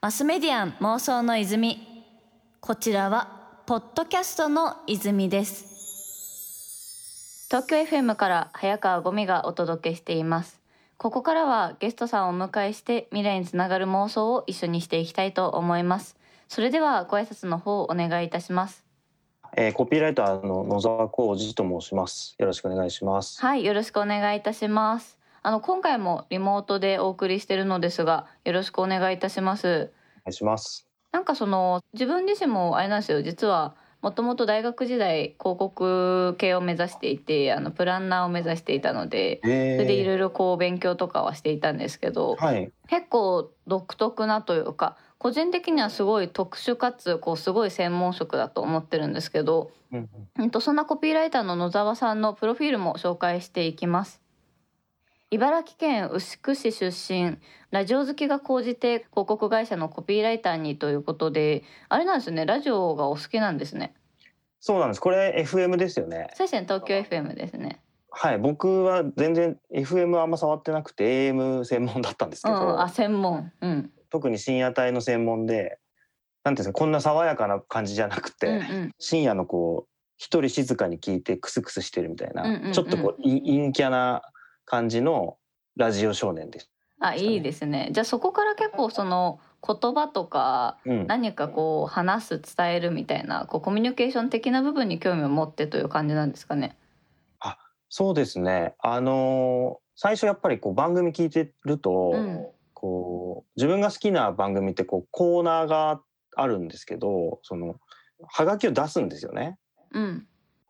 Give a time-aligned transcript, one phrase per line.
[0.00, 1.86] マスメディアン妄想の泉。
[2.60, 7.46] こちらはポッドキャストの泉です。
[7.48, 10.60] 東京 FM から早川ゴミがお届けしています。
[10.96, 16.16] ここからはゲストさんをお迎えして未来につながる妄想を一緒にしていきたいと思います。
[16.48, 18.84] それではご挨拶の方お願いいたします。
[19.56, 22.34] えー、コピーライターの野沢浩二と申します。
[22.38, 23.40] よろしくお願いします。
[23.40, 29.66] はいよろしくお願いいたしますあの今回もリモートでお送りしているのですがよろしくお願いいたします。
[29.68, 30.86] お願いします。
[31.12, 33.22] なんかその自分自身もあれなんですよ。
[33.22, 50.08] 実はもともと大学時代広告系を目指していてあのプランナーを目指していたので、それでいろいろこう勉強とかはしていたんですけど、はい、結構独特なというか個人的にはすごい特殊かつこうすごい専門職だと思ってるんですけど、うん。
[50.38, 54.22] うん、とそんなコピーライターの野沢さんのプロフィールも紹介していきます。
[55.32, 57.38] 茨城県牛久市出身。
[57.70, 62.44] ラジオ好きが高じて広告会社のコピーライターにということであれなんですね。
[62.44, 63.94] ラジオがお好きなんですね。
[64.58, 65.00] そうなんです。
[65.00, 66.30] これ FM ですよね。
[66.34, 66.62] そうですね。
[66.62, 67.80] 東京 FM ですね。
[68.10, 68.38] はい。
[68.38, 73.52] 僕は全然 FM あんま触ってなくて AM 専門だったんですけど、うん、あ専門。
[73.60, 73.90] うん。
[74.10, 75.78] 特に深夜帯の専門で
[76.42, 84.22] なんていうんですかこんな爽やかな感じじゃなくて、うんうん、深夜のこう一人静かに聞いてクスクスしてるみたいな、うんうんうん、ちょっとこう陰キャな
[84.70, 85.36] 感じの
[85.74, 87.88] ラジオ少年です、ね、あいいですね。
[87.90, 96.76] じゃあそこから結構その言葉とか何かこう話す伝えるみたいなこうコミュニケーション的な部分に興味を持ってという感じなんですかね。
[97.40, 98.76] あそうですね。
[98.78, 106.00] あの最初やっぱりこう番組聞いてると、うん、こう自分が好きな番組ってこうコーナーが
[106.36, 107.74] あるんですけどその
[108.28, 109.58] はがきを出すんですよね。
[109.92, 110.26] うん、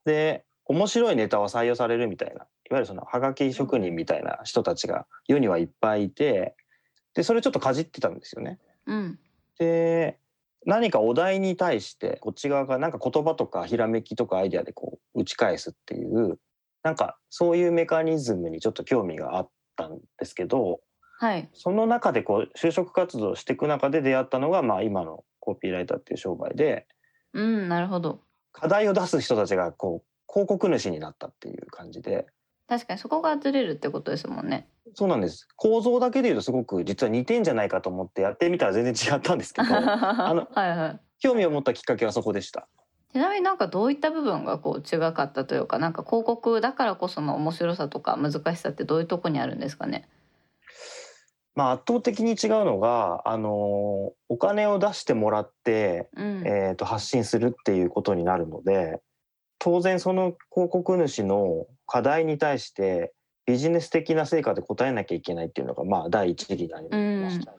[0.06, 6.54] で面白いネタは採用されるみたいなわゆるそのはがき職人みたいな人たちが世にはいっぱいいて
[7.14, 8.58] でそれちょっとかじってたんですよね。
[8.86, 9.18] うん、
[9.58, 10.18] で
[10.66, 16.38] 何かお題に対してこっち側がなんか言葉とかひらめきとかアイデアでこう打ち返すっていう
[16.82, 20.80] なんかそういうメカニズムにちょっと興味があったんですけど、
[21.18, 26.86] はい、その中でこう就職活動していく中で出会ったのが、まあ、今のコピーライターっていう商売で、
[27.32, 28.20] うん、なるほど。
[28.52, 32.26] 課題を出す人たちがこう広告主になったっていう感じで
[32.70, 34.68] 確かにそこがずれるってことですもんね。
[34.94, 42.68] そうなんです構造だけでいうとすごく実は似てんじゃないかと思ってやってみたら全然違ったんですけど あの、はいはい、興味を持ったきっかけはそこでした。
[43.12, 50.08] ちなみになんかどういった部分がこう違かったというかなんか広告だからこその面白さとか難しさってどういうとこにあるんですかね？
[51.56, 59.00] まあ、圧倒的に違うのが、あのお金を出してもらって、うん、えー、と発信するっていうことになるので
[59.60, 63.12] 当然その広告主の課題に対して
[63.46, 67.54] ビジネス的な成果で答えなきゃいけないっていうのがまあ第一義になりました。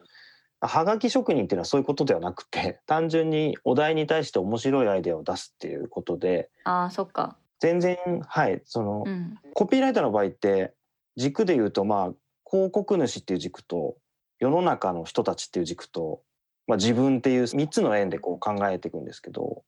[0.66, 7.36] はがき職人っていうのはそういうことではなくて単純にお題に対して面白いアイデアを出すっていうことであそっか。
[7.60, 7.96] 全然
[8.26, 10.72] はいその、うん、コピーライターの場合って
[11.16, 12.12] 軸で言うとまあ
[12.48, 13.96] 広告主っていう軸と
[14.40, 16.22] 世の中の人たちっていう軸と、
[16.66, 19.62] まあ、自分っていう3つの円でこう考えていくんですけど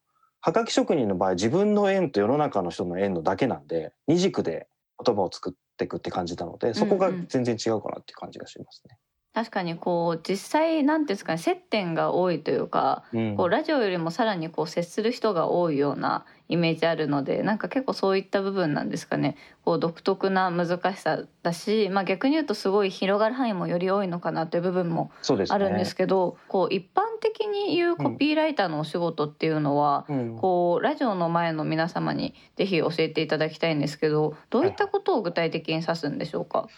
[0.44, 4.68] はがき職人の場合自分の縁と世の中の人の縁のだけなんで二軸で
[5.02, 8.98] 言葉を作っていくって感じなのでそこが全然違うかなっていう感じがしますね。
[9.34, 19.36] 確かにこう実際なんですかね接点が多いというか、うん、こうラジオよりもさらにこう接する人が多いようなイメージあるのでなんか結構そういった部分なんですかね。
[19.64, 25.10] こう独特な難しさだし、まあ、逆に言うとすごい広がる範囲もより多いのかなという部分も
[25.48, 36.68] あるんですけど、ね、こう一般的に言うコピーライターのお仕事っていうのは、うん、こうラジオの前の皆様にぜひ教えていただきたいんですけどどういったことを具体的に指すんでしょうか？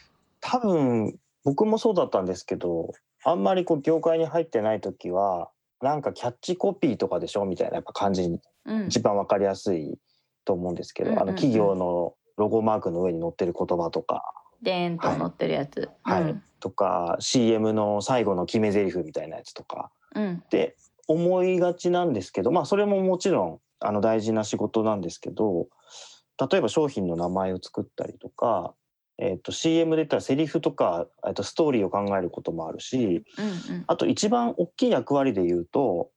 [0.40, 1.16] 多分
[1.46, 2.90] 僕もそうだったんですけど
[3.24, 5.48] あんまりこう業界に入ってない時は
[5.80, 9.96] なんかキャッチコピーとかでしょみたいなやっぱ感じ、うん、一番わかりやすい
[10.44, 14.24] と思うんですけど、うんあの企業のロゴマークの上に載ってる言葉とか。
[14.60, 15.88] でーんと載ってるやつ。
[16.02, 20.74] はい、うん、とか CM の最後の決め台詞みたいなやつとか、うん、で
[21.06, 25.68] 思いがちなんですけどまあそれももちろんあの大事な仕事なんですけど
[26.50, 28.74] 例えば商品の名前を作ったりとか
[29.18, 36.10] えーと、CM で言ったらセリフとか、えー、とストーリーを考えることもあるし、うんうん、あと一番大きい役割で言うと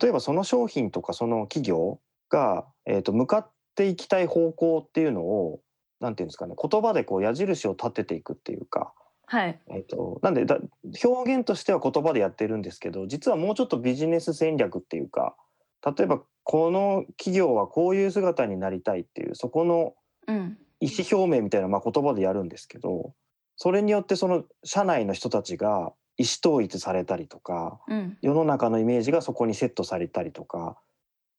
[0.00, 2.00] 例えばその商品とかその企業
[2.30, 5.60] が、えーと、向かっていきたい方向っていうのを
[6.00, 8.92] なんていうんですかね言葉でこう矢印を立てていくっていうか。
[9.30, 10.56] はいえーと、なんでだ
[11.04, 15.36] 表現としては言葉でやってるんですけど実はもうちょっとビジネス戦略っていうか
[15.84, 19.92] 例えばこの企業はこういう姿になりたいっていうそこの
[20.80, 23.14] 意思表明みたいなまあ言葉でやるんですけど
[23.56, 30.76] それによってその社内の人たちが意思統一されたりとか、うん、世の中のイメージがそこにセットされたりとか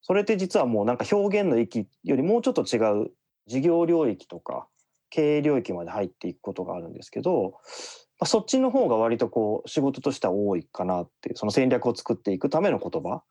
[0.02, 3.12] それって実はもうなんか表現の域よりもうちょっと違う
[3.48, 4.68] 事業領域とか
[5.10, 7.60] 経営領域まで入っていくことがあるんですけど、ま
[8.22, 13.24] あ、そっちの方が割とこう仕事としては多いかなっていうその戦略を作っていくための言葉っ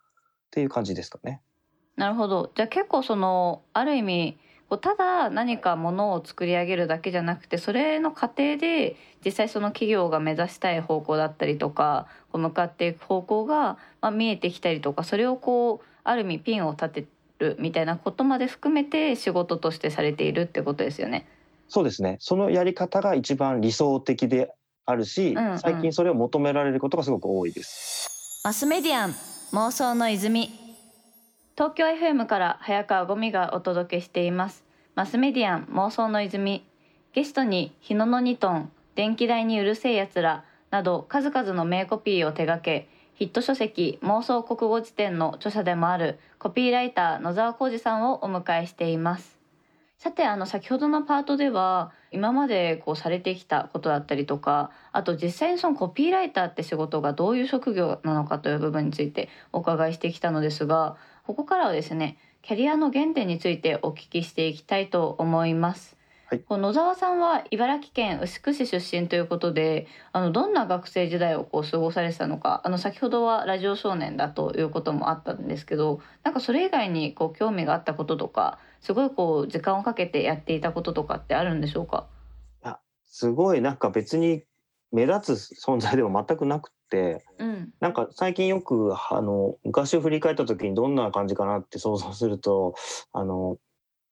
[0.50, 1.40] ていう感じですかね。
[1.96, 4.38] なるほどじゃあ結構そのある意味
[4.76, 17.04] ただ何かものを作り上げるだけじゃなくてそれの過程で実際その企業が目指したい方向だったりとか向かっていく方向が、まあ、見えてきたりとかそれをこうある意味ピンを立て
[17.38, 21.26] るみたいなことまで含めて仕事としてされているってことですよね。
[21.68, 24.50] そうですねそのやり方が一番理想的で
[24.86, 28.40] あるし、うんうん、最近それを求められることがすごく多いです。
[28.44, 29.14] マスメディアン
[29.52, 30.67] 妄想の泉
[31.58, 34.64] 東京 FM から早川ゴミがお届けしています。
[34.94, 36.64] マスメディアン妄想の泉。
[37.12, 49.36] ゲストに日野の2トン電気代にうるせえやつらなど数々の名コピーを手掛けヒット書籍妄想国語辞典の著者でもあるコピーライター野沢浩二さんをお迎えしています。
[49.98, 60.96] さてあの先ほどのパートでは今までこうされてきたことだったりとかあと実際にそのコピーライターって仕事がどういう職業なのかという部分についてお伺いしてきたのですが
[61.28, 65.94] ここからはですねキャリアの原点についてお聞きしていきたいと思います。
[66.30, 82.06] はい、野沢さんは茨城県牛久市出身ということであのどんな学生時代をこう過ごされてたのかあの先ほどはラジオ少年だということもあったんですけどなんかそれ以外にこう興味があったこととかすごいこう時間をかけてやっていたこととかってあるんでしょうか？
[82.64, 84.44] いやすごいなんか別に
[84.92, 86.72] 目立つ存在でも全くなく、
[87.38, 92.74] うん、なんか最近よくあの昔を振り返った時にどんな感じかなって想像すると
[93.12, 93.58] あの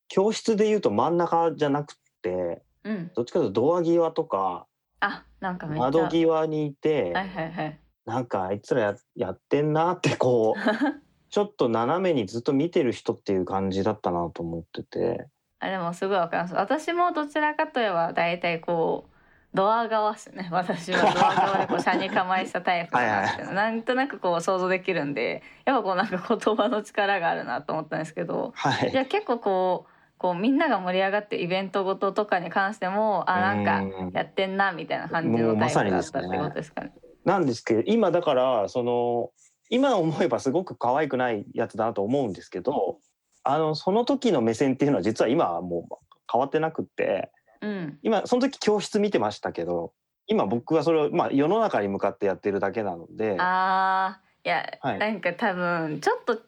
[0.08, 4.66] 教室でいうと真ん中じゃなくて、うん、どっちかというとドア際とか
[5.00, 10.60] あなんか窓際にいて、はいはいはい、なんかあいつらややってんなってこう
[11.30, 15.26] ちょっと斜めにずっと見てる人っていう感じだったなと思ってて。
[15.58, 16.54] あでもすごいわかります。
[16.54, 19.15] 私もどちらかといえば大体こう
[19.56, 20.48] ドア側っすね。
[20.52, 23.48] 私はドア側でこう車に構えしたタイプなんですけど。
[23.48, 33.82] はい、なんとなくこう想像できるんでやっぱこうなんか言葉の力があるなと思ったんですけど、はい、じゃあ結構こうこうみんなが盛り上がってイベントごととかに関してもあなんか
[34.12, 36.92] やってんなみたいな感じのタイプだったってことですかね。
[37.24, 39.30] なんですけど今だからその
[39.68, 42.98] 今思えばすごく可愛くないやつだなと思うんですけど
[43.42, 45.94] あのその時の目線っていうのは実は今はもう
[46.30, 47.30] 変わってなくって
[47.60, 49.92] うん、今その時教室見てましたけど
[50.26, 53.36] 今僕はそれを、まあ、世の中に向かってやってるだけなので。
[53.38, 56.38] あいや、はい、なんか多分ちょっとい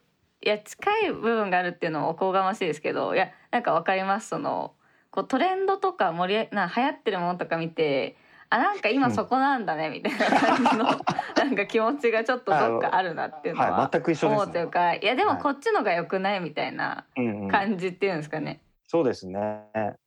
[0.47, 4.29] や近い部分があるっていうのもおこがましいですけどいやなんかわかります？
[4.29, 4.73] その
[5.11, 8.15] こうトレンドとか盛りな流行ってるものとか見て
[8.49, 10.85] あなんか今そこなんだね、うん、みたいな感じの
[11.35, 16.39] なんか気持ちがちょっとどっかあるなっていうのは、はい、全く一緒です、ね、思うというかいやでもこっちのがよくない？
[16.39, 17.05] みたいな
[17.51, 18.43] 感じっていうんですかね。
[18.43, 18.59] うんうん
[18.91, 19.39] そうですね。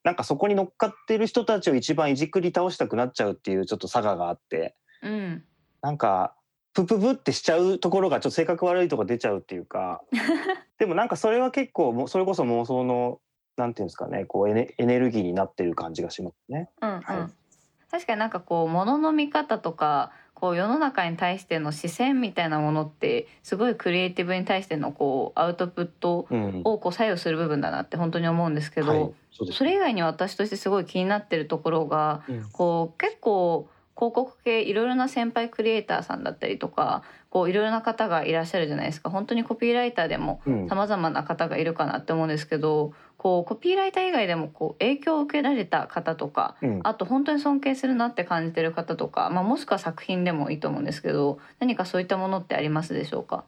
[0.03, 4.75] なんかそこに乗っかってる人たちを一番いじくり倒したくなっちゃうっていうちょっと差ががあって、
[5.05, 5.45] うん、
[5.83, 6.35] なんか
[6.75, 10.03] プププってしちゃうところがちょっと性格悪いとこ出ちゃうっていうか。
[10.79, 13.21] でもなんかそれは結構それこそ妄想の
[13.57, 16.69] なんていうんですかねこうエネエネルギーになってる感じがしますね。
[16.81, 20.11] うんうん、はい、確かになんかこう物の見方とか
[20.43, 26.27] こう世の中に対しての視線みたいなものってすごいクリエイティブに対してのこうアウトプット
[26.65, 29.13] をこう左右する部分だなって本当に思うんですけど、はい。
[29.31, 39.11] そそれ以外に私としてすごい気になってるところが、うん、こう結構広告系いろいろな先輩クリエイターさんだったりとかこういろいろな方がいらっしゃるじゃないですか。
[39.11, 53.45] 本当にコピーライターでもさまざまな方がいるかなって思うんですけど、こうコピーライター以外でもこう影響を受けられた方とか、うん、あと本当に尊敬するなって感じてる方とか、まあ、もしくは作品でもいいと思うんですけど何かそういったものってありますでしょうか？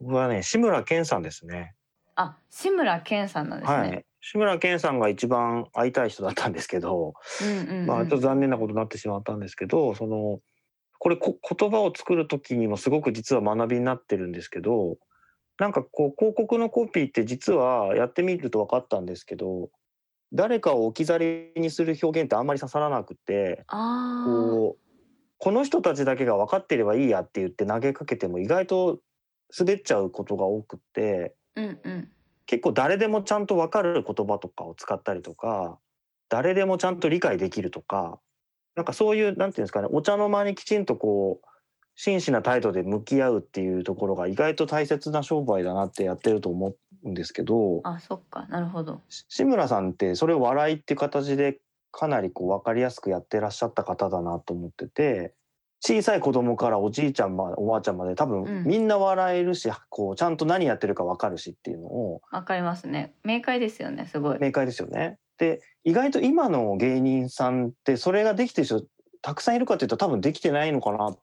[0.00, 1.74] 僕はね志村けんさんですね。
[2.16, 3.78] あ志村けんさんなんですね。
[3.78, 10.40] はい志村けんさんが一番会いたい人だったんですけど、うんうんうん、まあちょっと残念なことになってしまったんですけどその
[10.98, 14.96] これこ言葉を作る時にもすごく実は学びになってるんですけど
[15.58, 19.70] なんかこう広告のコピーって実はやってみると分かったんですけど
[20.32, 24.84] 誰かを置き去りにする表現ってあんまり刺さらなくてこう
[25.38, 28.98] この人たちだけが分かってればいいやって言って投げかけても意外と
[29.56, 32.08] 滑っちゃうことが多くて、うんうん、
[32.46, 35.78] 結構誰でもちゃんと分かる言葉とかを使ったりとか
[36.28, 38.18] 誰でもちゃんと理解できるとか
[38.74, 41.46] なんかそういうなんていうんですかねお茶の間にきちんとこう
[41.96, 46.74] 真摯な態度で向き合うっていうところが意外と大切な商売だなってやってると思
[47.04, 49.00] うんですけどあそっかなるほど。
[49.28, 51.58] 志村さんってそれを笑いっていう形で
[51.92, 55.34] かなりこう分かりやすくやってらっしゃった方だなと思ってて
[55.80, 63.14] 小さい子供からおじいちゃんまおばあちゃんまで多分みんな笑えるし、うん、こうちゃんと何やってるか分かるしっていうのをわかりますね。
[63.22, 64.38] 明快ですよねすごい。
[64.40, 65.18] 明快ですよね。
[65.38, 68.82] で意外と今の芸人さんってそれができてる人
[69.20, 71.14] たくさんいるかっていうと多分できてないのかな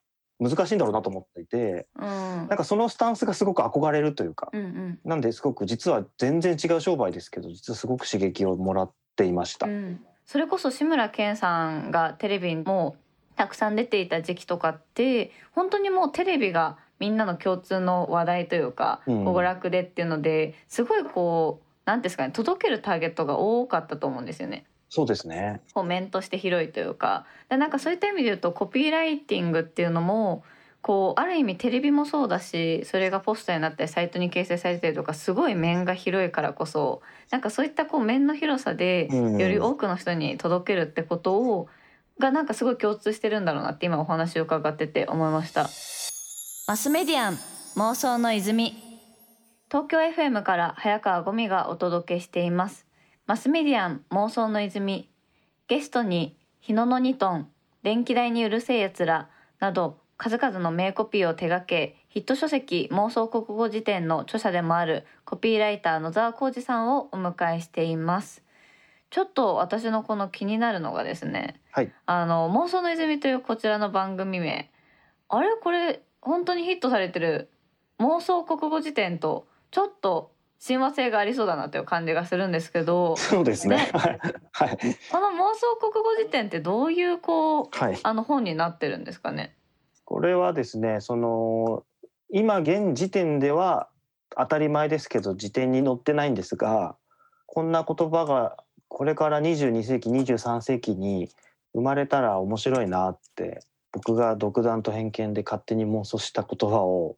[0.42, 9.68] 難しいんだろうなと思っていて、うん、なんかそのスタンスがすごく憧れるというか、うんうん、なんですごく実は全然違う商売ですけど実はすごく刺激をもらっていました。
[9.68, 12.96] うん、それこそ志村けんさんがテレビも
[13.36, 24.66] たくさん出ていた時期とかって本当にもうテレビがみんなの共通の話題というか、うん、娯楽でっていうのですごいこう何ですかね届けるターゲットが多かったと思うんですよね。
[24.94, 25.62] そうですね。
[25.86, 30.44] 面として広いというか、でなんかそういった意味で言うとコピーライティングっていうのも
[30.82, 41.70] こうある意味テレビもそうだしそれがポスターになったりサイトに掲載されてるとかすごい面が広いからこそなんかそういったこう面の広さでより多くの人に届けるってことを、
[42.20, 45.70] がなんかすごい共通してるんだろうなって今お話を伺ってて思いました。
[46.68, 47.38] マスメディアン
[47.78, 48.76] 妄想の泉。
[49.70, 52.86] 東京 FM から早川ゴミがお届けしています
[53.32, 55.10] マスメディアン妄想の泉
[55.70, 57.48] ゲストに日野の2トン
[57.82, 59.30] 電気代にうるせえやつら
[59.62, 68.44] など数々の名コピーを手掛けヒット書籍妄想国語辞典の著者でもあるコピーライター野沢浩二さんをお迎えしています。
[69.10, 74.70] ちょっと私のこの気になるのがですね、はい、あの妄想の泉というこちらの番組名
[75.30, 75.48] あれ？
[75.64, 77.50] これ本当にヒットされてる
[77.98, 83.18] 妄想国語辞典とちょっと親和性がありそうだなという感じがするんですけど。
[83.18, 84.78] そうですね、ね、はい、
[85.12, 89.56] この妄想国語辞典ってどういうこう、はい、あの本になってるんですかね？
[90.06, 91.84] これはですねその
[92.30, 93.90] 今現時点では
[94.38, 96.96] 当たり前ですけど辞典に載ってないんですが
[97.48, 101.30] こんな言葉がこれから22世紀23世紀に
[101.74, 107.18] 生まれたら面白いなって僕が独断と偏見で勝手に妄想した言葉を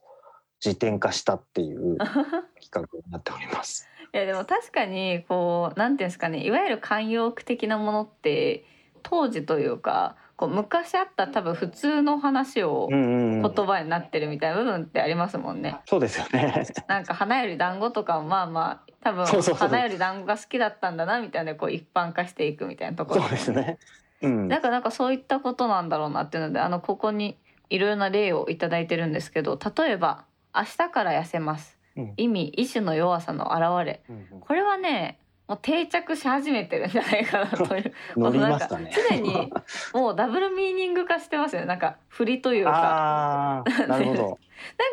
[0.64, 1.98] 辞典化したっていう
[2.58, 3.90] 企画になっております。
[4.14, 8.64] いやでも確かにこうなんていうんですかねいわゆる慣用句的なものって
[9.02, 15.80] 当時というかこう昔あった多分普通の話を言葉になってるみたいな部分ってありますもんね。
[15.86, 16.66] そうですよね。
[16.88, 23.80] なんか花より団子とかもまあまあ多分花より団子が好きだったんだなみたいなこう一般化していくみたいなところそうですね、
[24.22, 27.38] うん、なんかなんかそういったことなんだろうなっていうのであのここに
[27.70, 30.24] いろいろな例を頂いてるんですけど例えば
[30.56, 34.02] 「明日から痩せます」うん、意味意志の弱さの表れ、
[34.40, 37.94] これはねもう定着し始めてるんじゃないかなという。
[38.16, 38.92] 乗り ましたね。
[38.92, 39.52] すでに
[39.94, 41.68] もうダブルミーニング化してますよね。
[41.68, 43.64] なんか振りというか。
[43.88, 44.40] なるほど。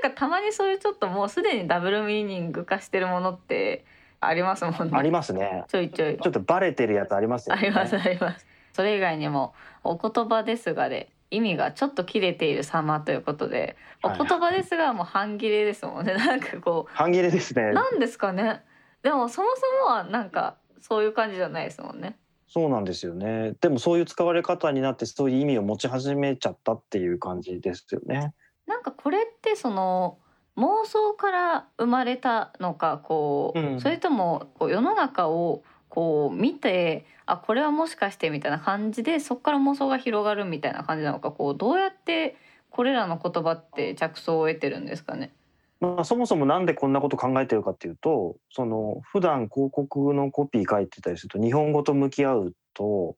[0.02, 3.84] なんかたまにそういうちょっともうすでにダブルミーニング化してるものって
[4.20, 4.98] ありますもんね。
[4.98, 5.64] ありますね。
[5.68, 6.18] ちょいちょい。
[6.18, 7.62] ちょっとバレてるやつありますよね。
[7.62, 8.46] ありますあります。
[8.72, 16.14] それ以外にもお言葉ですがで意味がちょっと切れている様ということで、お言葉ですがもう半切れですもんね。
[16.18, 16.92] なんかこう。
[16.92, 17.72] 半切れですね。
[17.72, 18.62] なんですかね。
[19.02, 22.18] でもそもそもはなんかそういう感じじゃないですもんね。
[22.48, 23.54] そうなんですよね。
[23.60, 28.34] でもそういう使われ方になってそういう意味を持ち始めちゃったっていう感じですよね。
[28.66, 30.18] なんかこれってその
[30.56, 42.36] 妄想から生まれたのかこう、うん、それともこう世の中をこう見てあこれはもしかしてみたいな感じでそこから妄想が広がるみたいな感じなのかこうどうやって
[42.70, 45.32] これらの言葉って着想を得てるんですかね？
[45.80, 53.16] まあ、そもそもなんでこんなこと考えてるかっていうとその普段広告のコピー書いてたりすると日本語と向き合うと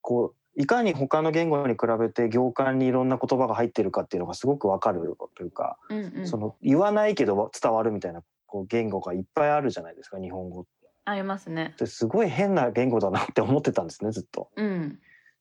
[0.00, 5.00] こういかに他の言語に比べて行間にいろんな言葉が入ってるかっていうのがすごくわかる
[5.34, 10.64] というか、うんうん、その言わないけど伝わるみたいなこう言語がいっぱいあるじゃないですか日本語。
[11.04, 11.74] ありますね。
[11.84, 14.50] すごい変な言語だなって思ってたんですねずっと。
[14.56, 14.98] うん、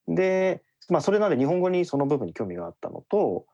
[0.08, 3.46] で、まあ、それなんで日本語にその部分に興味があったのと、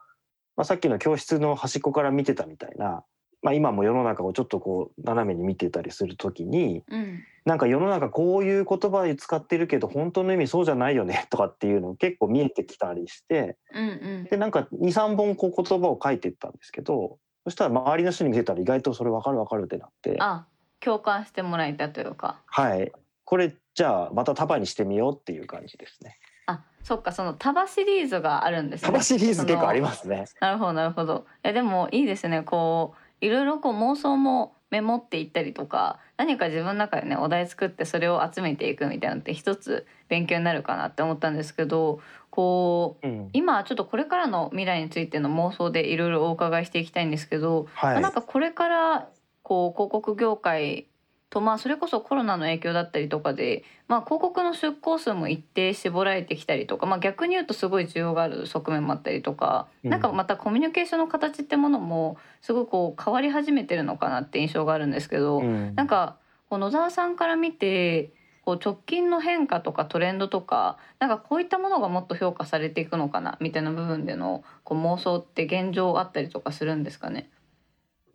[0.55, 3.03] まあ、さっきの教室の端っこから見てたみたいな
[3.41, 20.45] まあ、今も世の中をちょっとこう斜めに見てたりする時に、うん、なんか世の中こういう言葉使ってるけど本当の意味そうじゃないよねとかっていうの結構見えてきたりして、うんうん、でなんか23本こう言葉を書いていったんですけどそしたら周りの人に見せたら意外とそれ分かる分かるってなってあ
[20.83, 22.91] 共感してもらえたというかはい
[23.25, 26.17] これじゃあまた束にしてみようっていう感じですね。
[26.47, 28.87] あそっかその束シリーズがあるんですね。
[28.87, 30.25] 束シリーズ結構ありますね。
[30.41, 31.27] なるほどなるほど。
[31.43, 49.09] えでもいいですねこういろいろこう妄想もメモっていったりとか何か自分の中でねお題作ってそれを集めていくみたいなのって一つ勉強になるかなって思ったんですけどこう、うん、今ちょっとこれからの未来についての妄想でいろいろお伺いしていきたいんですけど、はい、なんかこれから
[49.49, 50.85] こう広告業界
[51.31, 66.17] とまあそれこそコロナの影響だったりとかで、まあ、広告の出稿数も一定絞られてきたりとか、まあ、逆に言うとすごい需要がある側面もあったりとか、うん、なんかまたコミュニケーションの形ってものもすごいこう変わり始めてるのかなって印象があるんですけど、うん、なんか
[66.51, 68.11] 野沢さんから見て
[68.45, 77.29] こう直近の変化とかトレンドとかなんかこういったものがもっと評価されていくのかなみたいな部分でのこう妄想って現状あったりとかするんですかね？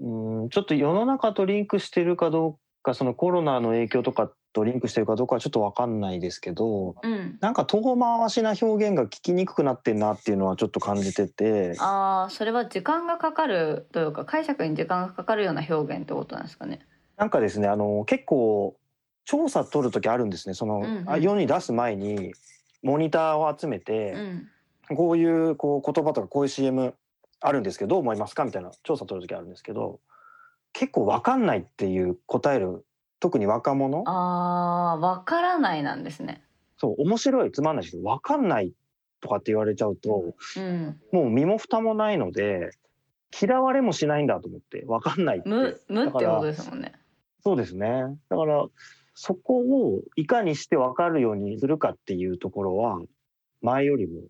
[0.01, 11.75] うんちょっと世の中とリンクしてるかどうかそのコロナの影響とかとリンクしてるかどうかはちょっと分かんないですけど、うん、なんか遠回しな表現が聞きにくくなってんなっていうのはちょっと感じてて。
[11.81, 16.81] ああそれは時間がかかるというか解釈に時間がかかるような表現ってことなんですかね。
[17.17, 18.77] なんかですねあの結構
[19.25, 22.33] 調査取る時あるんですねその、うんうん、世に出す前に
[22.83, 24.13] モニターを集めて、
[24.91, 26.95] うん、こういうこう言葉とかこういう CM
[27.47, 28.45] あるんですけどどう思いますか？
[28.45, 30.01] みたいな調査取る時あるんですけど
[30.73, 32.87] 結構分かんないっていう答える
[33.21, 34.03] 特に若者？
[34.07, 36.43] あ分からないなんですね。
[36.79, 38.73] そう面白いつまんないけど分かんない
[39.21, 42.71] とかって言われちゃうと、うん、もう身も蓋もないので
[43.41, 45.49] 嫌われもしないんだと思って分かんないって。
[45.49, 46.93] 無無ってことですもんね。
[47.43, 48.05] そうですね。
[48.31, 48.65] だから
[49.15, 53.01] そこをいかにして分かるようにするかっていうところは
[53.61, 54.23] 前よりも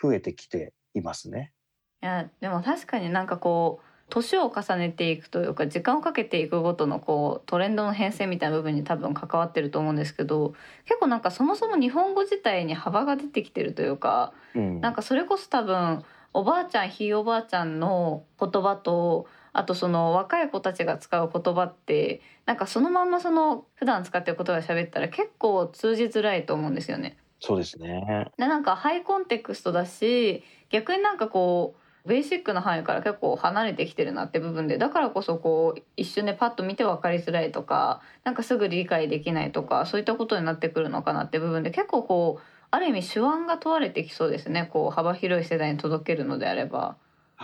[0.00, 1.52] 増えてきていますね。
[2.02, 10.54] いやでも確かになんかこう年を重ねていくというか時間をかけていくごとのこうトレンドの変遷みたいな部分に多分関わってると思うんですけど
[10.84, 27.16] 結構なんかそもそも日本語自体に幅が出てきてるというか、うん、なんかそれこそ多分おばあちゃんひいおばあちゃんの言葉とあとその若い子たちが使う言葉ってなんかそのまんまその普段使ってる言葉で喋ったら結構通じづらいと思うんですよね。
[27.40, 46.96] そうですねでなんかハイコンテクストだし逆になんかこうベーシックな範囲から結構離れてきてるなって部分でだからこそこう一瞬でパッと見て分かりづらいとかなんかすぐ理解できないとかそういったことになってくるのかなって部分で結構こうある意味手腕が問われてきそうですねこう幅広い世代に届けるのであれば。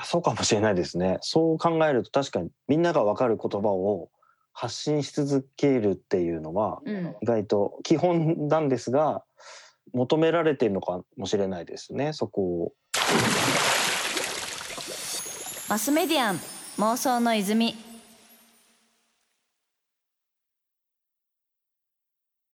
[0.04, 1.16] そうかもしれないですね。
[1.22, 4.10] そう考えると確かにみんなが分かる言葉を
[4.52, 6.80] 発信し続けるっていうのは
[7.22, 9.22] 意外と基本なんですが、
[9.92, 12.72] 求められているのかもしれないですねそこを。
[15.68, 16.40] マスメディアン
[16.78, 17.74] 妄想の泉。